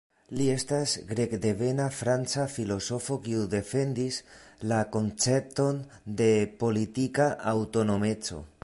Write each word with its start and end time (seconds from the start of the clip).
Li 0.37 0.45
estas 0.51 0.93
grekdevena 1.09 1.85
franca 1.97 2.45
filozofo 2.55 3.19
kiu 3.27 3.43
defendis 3.53 4.19
la 4.73 4.81
koncepton 4.97 5.81
de 6.23 6.33
"politika 6.65 7.33
aŭtonomeco". 7.55 8.47